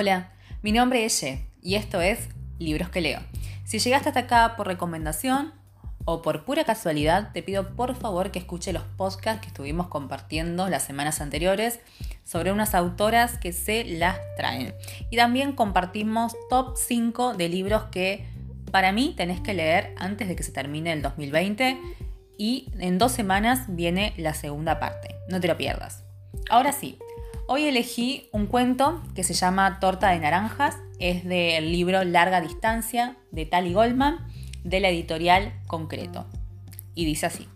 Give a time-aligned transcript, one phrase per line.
[0.00, 0.30] Hola,
[0.62, 2.28] mi nombre es Ye y esto es
[2.60, 3.18] Libros que leo.
[3.64, 5.52] Si llegaste hasta acá por recomendación
[6.04, 10.68] o por pura casualidad, te pido por favor que escuche los podcasts que estuvimos compartiendo
[10.68, 11.80] las semanas anteriores
[12.22, 14.72] sobre unas autoras que se las traen.
[15.10, 18.24] Y también compartimos top 5 de libros que
[18.70, 21.76] para mí tenés que leer antes de que se termine el 2020
[22.38, 25.16] y en dos semanas viene la segunda parte.
[25.28, 26.04] No te lo pierdas.
[26.50, 27.00] Ahora sí,
[27.50, 33.16] Hoy elegí un cuento que se llama Torta de Naranjas, es del libro Larga Distancia
[33.30, 34.18] de Tali Goldman,
[34.64, 36.26] de la editorial Concreto.
[36.94, 37.48] Y dice así.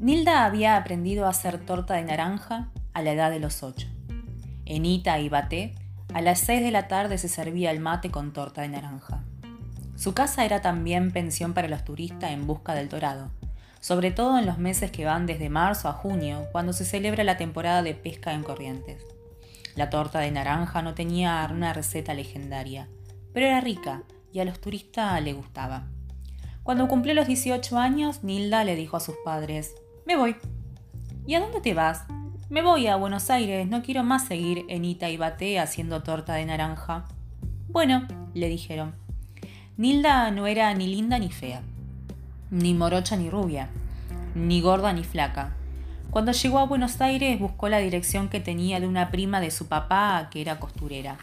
[0.00, 3.86] Nilda había aprendido a hacer torta de naranja a la edad de los ocho.
[4.64, 5.76] En Ita y Baté,
[6.12, 9.22] a las seis de la tarde se servía el mate con torta de naranja.
[9.94, 13.30] Su casa era también pensión para los turistas en busca del dorado
[13.80, 17.38] sobre todo en los meses que van desde marzo a junio, cuando se celebra la
[17.38, 19.02] temporada de pesca en Corrientes.
[19.74, 22.88] La torta de naranja no tenía una receta legendaria,
[23.32, 25.86] pero era rica y a los turistas le gustaba.
[26.62, 29.74] Cuando cumplió los 18 años, Nilda le dijo a sus padres,
[30.06, 30.36] Me voy.
[31.26, 32.04] ¿Y a dónde te vas?
[32.50, 36.44] Me voy a Buenos Aires, no quiero más seguir en Ita y haciendo torta de
[36.44, 37.06] naranja.
[37.68, 38.94] Bueno, le dijeron.
[39.76, 41.62] Nilda no era ni linda ni fea
[42.50, 43.68] ni morocha ni rubia,
[44.34, 45.56] ni gorda ni flaca.
[46.10, 49.68] Cuando llegó a Buenos Aires buscó la dirección que tenía de una prima de su
[49.68, 51.18] papá que era costurera.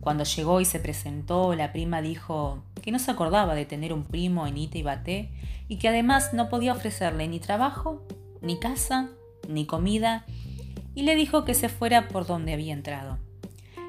[0.00, 4.04] Cuando llegó y se presentó, la prima dijo que no se acordaba de tener un
[4.04, 5.30] primo en Ite y Baté
[5.68, 8.02] y que además no podía ofrecerle ni trabajo,
[8.40, 9.08] ni casa,
[9.48, 10.24] ni comida,
[10.94, 13.18] y le dijo que se fuera por donde había entrado.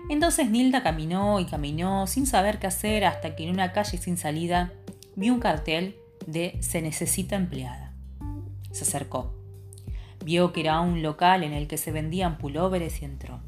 [0.09, 4.17] Entonces Nilda caminó y caminó sin saber qué hacer hasta que en una calle sin
[4.17, 4.71] salida
[5.15, 5.95] vio un cartel
[6.27, 7.93] de Se necesita empleada.
[8.71, 9.33] Se acercó.
[10.23, 13.39] Vio que era un local en el que se vendían pulóveres y entró.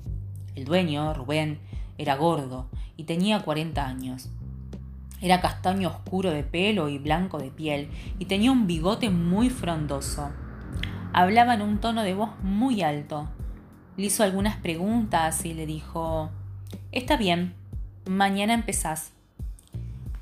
[0.56, 1.60] El dueño, Rubén,
[1.98, 4.30] era gordo y tenía 40 años.
[5.20, 7.90] Era castaño oscuro de pelo y blanco de piel
[8.20, 10.30] y tenía un bigote muy frondoso.
[11.12, 13.28] Hablaba en un tono de voz muy alto.
[13.98, 16.30] Le hizo algunas preguntas y le dijo,
[16.92, 17.56] Está bien,
[18.06, 19.17] mañana empezás.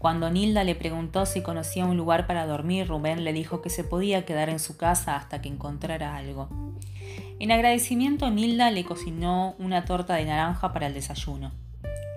[0.06, 3.84] Cuando Nilda le preguntó si conocía un lugar para dormir, Rubén le dijo que se
[3.84, 6.48] podía quedar en su casa hasta que encontrara algo.
[7.40, 11.54] En agradecimiento, Nilda le cocinó una torta de naranja para el desayuno.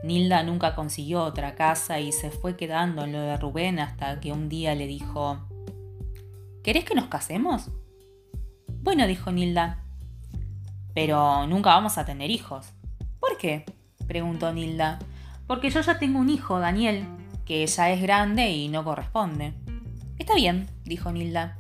[0.05, 4.33] Nilda nunca consiguió otra casa y se fue quedando en lo de Rubén hasta que
[4.33, 5.39] un día le dijo,
[6.63, 7.71] ¿Querés que nos casemos?
[8.83, 9.83] Bueno, dijo Nilda,
[10.93, 12.67] pero nunca vamos a tener hijos.
[13.19, 13.65] ¿Por qué?
[14.07, 14.99] preguntó Nilda.
[15.47, 17.07] Porque yo ya tengo un hijo, Daniel,
[17.49, 19.55] que ella es grande y no corresponde.
[20.19, 21.57] Está bien, dijo Nilda.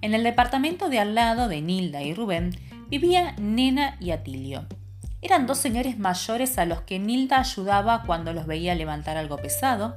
[0.00, 2.56] En el departamento de al lado de Nilda y Rubén
[2.88, 4.66] vivía Nena y Atilio.
[5.20, 9.96] Eran dos señores mayores a los que Nilda ayudaba cuando los veía levantar algo pesado,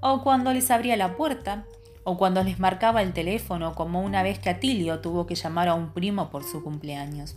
[0.00, 1.64] o cuando les abría la puerta,
[2.04, 5.74] o cuando les marcaba el teléfono, como una vez que Atilio tuvo que llamar a
[5.74, 7.34] un primo por su cumpleaños.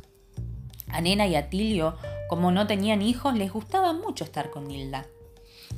[0.90, 1.98] A Nena y Atilio,
[2.30, 5.08] como no tenían hijos, les gustaba mucho estar con Nilda.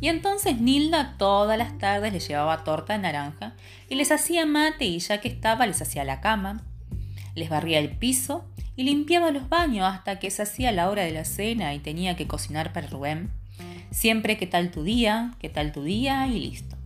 [0.02, 3.56] Y entonces Nilda todas las tardes les llevaba torta de naranja
[3.90, 6.64] y les hacía mate y ya que estaba les hacía la cama,
[7.36, 8.46] les barría el piso
[8.76, 12.16] y limpiaba los baños hasta que se hacía la hora de la cena y tenía
[12.16, 13.32] que cocinar para Rubén.
[13.92, 16.78] Siempre qué tal tu día, qué tal tu día y listo.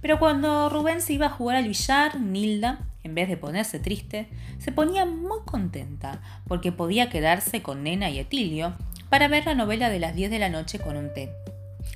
[0.00, 4.28] Pero cuando Rubén se iba a jugar al billar, Nilda, en vez de ponerse triste,
[4.58, 8.74] se ponía muy contenta porque podía quedarse con Nena y Etilio
[9.08, 11.30] para ver la novela de las 10 de la noche con un té.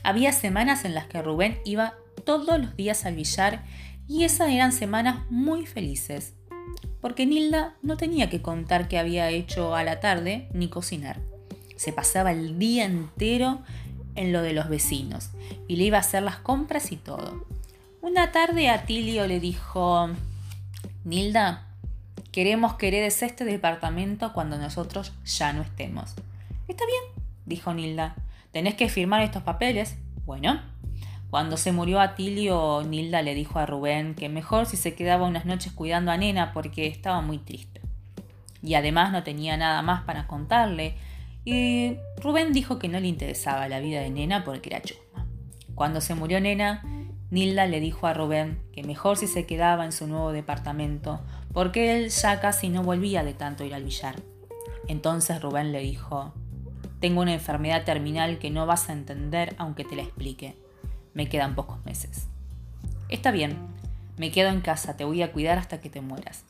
[0.02, 1.94] Había semanas en las que Rubén iba
[2.24, 3.64] todos los días al billar
[4.08, 6.34] y esas eran semanas muy felices,
[7.00, 11.20] porque Nilda no tenía que contar qué había hecho a la tarde ni cocinar.
[11.76, 13.60] Se pasaba el día entero
[14.14, 15.30] en lo de los vecinos
[15.68, 17.44] y le iba a hacer las compras y todo.
[18.00, 20.08] Una tarde Atilio le dijo,
[21.04, 21.66] Nilda,
[22.32, 26.14] queremos que heredes este departamento cuando nosotros ya no estemos.
[26.66, 28.16] Está bien, dijo Nilda.
[28.58, 29.98] ¿Tenés que firmar estos papeles?
[30.26, 30.60] Bueno.
[31.30, 35.44] Cuando se murió Atilio, Nilda le dijo a Rubén que mejor si se quedaba unas
[35.44, 37.82] noches cuidando a Nena porque estaba muy triste.
[38.60, 40.96] Y además no tenía nada más para contarle.
[41.44, 45.24] Y Rubén dijo que no le interesaba la vida de Nena porque era chusma.
[45.76, 46.82] Cuando se murió Nena,
[47.30, 51.20] Nilda le dijo a Rubén que mejor si se quedaba en su nuevo departamento,
[51.52, 54.16] porque él ya casi no volvía de tanto ir al billar.
[54.88, 56.34] Entonces Rubén le dijo,
[57.00, 60.56] tengo una enfermedad terminal que no vas a entender aunque te la explique.
[61.14, 62.28] Me quedan pocos meses.
[63.08, 63.56] Está bien,
[64.16, 66.44] me quedo en casa, te voy a cuidar hasta que te mueras.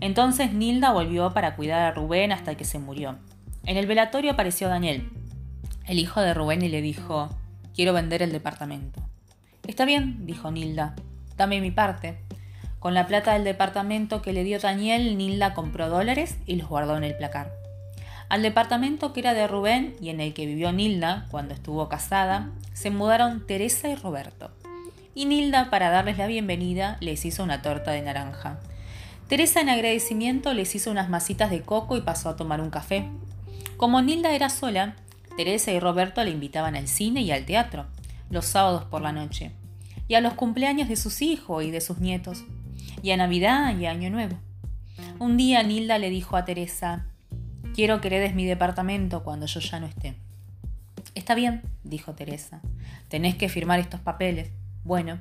[0.00, 3.16] Entonces Nilda volvió para cuidar a Rubén hasta que se murió.
[3.64, 5.10] En el velatorio apareció Daniel,
[5.86, 7.28] el hijo de Rubén, y le dijo,
[7.74, 9.02] quiero vender el departamento.
[9.66, 10.94] Está bien, dijo Nilda,
[11.36, 12.18] dame mi parte.
[12.78, 16.96] Con la plata del departamento que le dio Daniel, Nilda compró dólares y los guardó
[16.96, 17.57] en el placar.
[18.28, 22.50] Al departamento que era de Rubén y en el que vivió Nilda cuando estuvo casada,
[22.74, 24.50] se mudaron Teresa y Roberto.
[25.14, 28.60] Y Nilda, para darles la bienvenida, les hizo una torta de naranja.
[29.28, 33.08] Teresa, en agradecimiento, les hizo unas masitas de coco y pasó a tomar un café.
[33.78, 34.96] Como Nilda era sola,
[35.38, 37.86] Teresa y Roberto le invitaban al cine y al teatro,
[38.28, 39.52] los sábados por la noche,
[40.06, 42.44] y a los cumpleaños de sus hijos y de sus nietos,
[43.02, 44.36] y a Navidad y a Año Nuevo.
[45.18, 47.06] Un día Nilda le dijo a Teresa,
[47.78, 50.16] quiero que heredes mi departamento cuando yo ya no esté.
[51.14, 52.60] Está bien, dijo Teresa,
[53.06, 54.50] tenés que firmar estos papeles.
[54.82, 55.20] Bueno,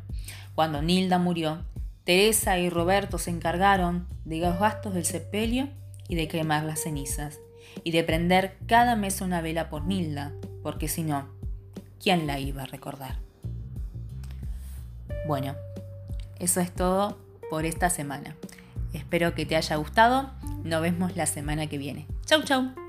[0.55, 1.63] cuando Nilda murió,
[2.03, 5.69] Teresa y Roberto se encargaron de los gastos del sepelio
[6.07, 7.37] y de quemar las cenizas
[7.83, 10.31] y de prender cada mes una vela por Nilda,
[10.63, 11.27] porque si no,
[12.01, 13.19] ¿quién la iba a recordar?
[15.27, 15.53] Bueno,
[16.39, 17.19] eso es todo
[17.51, 18.35] por esta semana.
[18.93, 20.31] Espero que te haya gustado.
[20.63, 22.07] Nos vemos la semana que viene.
[22.27, 22.86] Chau, chau.